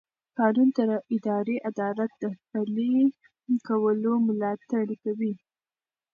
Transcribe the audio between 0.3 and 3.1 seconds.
قانون د اداري عدالت د پلي